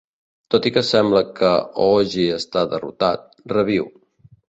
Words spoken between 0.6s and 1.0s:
i que